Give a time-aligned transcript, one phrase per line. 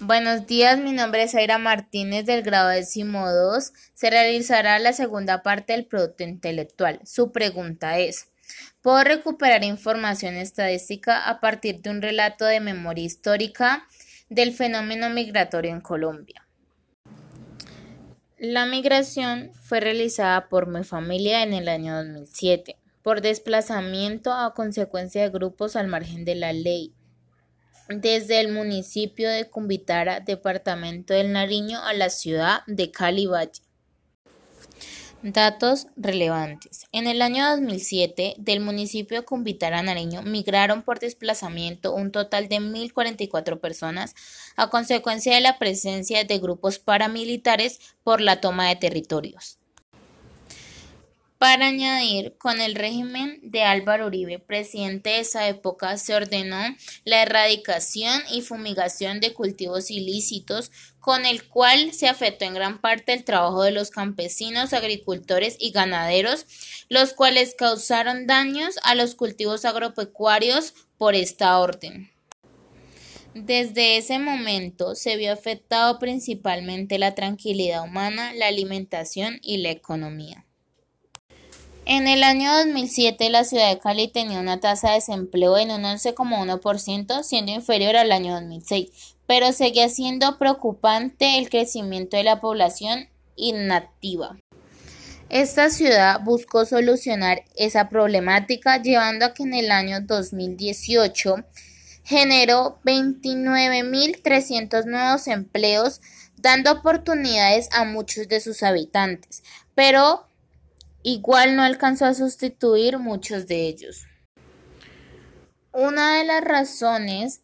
[0.00, 3.72] Buenos días, mi nombre es Aira Martínez del grado décimo 2.
[3.94, 6.98] Se realizará la segunda parte del producto intelectual.
[7.04, 8.28] Su pregunta es,
[8.80, 13.86] ¿puedo recuperar información estadística a partir de un relato de memoria histórica
[14.28, 16.48] del fenómeno migratorio en Colombia?
[18.38, 25.22] La migración fue realizada por mi familia en el año 2007, por desplazamiento a consecuencia
[25.22, 26.92] de grupos al margen de la ley
[27.88, 33.62] desde el municipio de Cumbitara, departamento del Nariño, a la ciudad de Cali Valle.
[35.22, 36.86] Datos relevantes.
[36.90, 42.56] En el año 2007, del municipio de Cumbitara Nariño migraron por desplazamiento un total de
[42.56, 44.16] 1.044 personas
[44.56, 49.58] a consecuencia de la presencia de grupos paramilitares por la toma de territorios.
[51.42, 56.62] Para añadir, con el régimen de Álvaro Uribe, presidente de esa época, se ordenó
[57.04, 60.70] la erradicación y fumigación de cultivos ilícitos,
[61.00, 65.72] con el cual se afectó en gran parte el trabajo de los campesinos, agricultores y
[65.72, 66.46] ganaderos,
[66.88, 72.12] los cuales causaron daños a los cultivos agropecuarios por esta orden.
[73.34, 80.46] Desde ese momento se vio afectado principalmente la tranquilidad humana, la alimentación y la economía.
[81.94, 85.82] En el año 2007, la ciudad de Cali tenía una tasa de desempleo en un
[85.82, 88.88] 11,1%, siendo inferior al año 2006,
[89.26, 94.38] pero seguía siendo preocupante el crecimiento de la población inactiva.
[95.28, 101.44] Esta ciudad buscó solucionar esa problemática llevando a que en el año 2018
[102.04, 106.00] generó 29.300 nuevos empleos,
[106.38, 109.42] dando oportunidades a muchos de sus habitantes,
[109.74, 110.24] pero
[111.02, 114.06] igual no alcanzó a sustituir muchos de ellos.
[115.72, 117.42] Una de las razones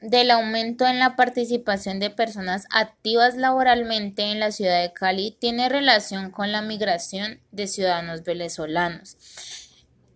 [0.00, 5.68] del aumento en la participación de personas activas laboralmente en la ciudad de Cali tiene
[5.68, 9.16] relación con la migración de ciudadanos venezolanos.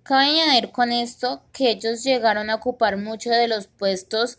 [0.02, 4.38] Cabe añadir con esto que ellos llegaron a ocupar muchos de los puestos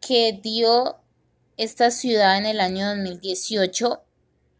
[0.00, 0.96] que dio
[1.56, 4.02] esta ciudad en el año 2018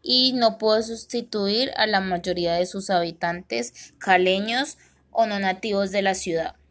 [0.03, 4.77] y no pudo sustituir a la mayoría de sus habitantes caleños
[5.11, 6.55] o no nativos de la ciudad.